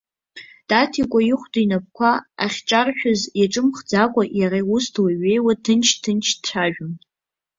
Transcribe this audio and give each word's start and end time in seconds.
Даҭикәа 0.69 1.19
ихәда 1.31 1.59
инапқәа 1.65 2.11
ахьаҿаршәыз 2.45 3.21
иаҿымхӡакәа, 3.39 4.23
иара 4.39 4.59
ус 4.73 4.85
длеи-ҩеиуа, 4.93 5.53
ҭынч-ҭынч 5.63 6.25
дцәажәон. 6.37 6.93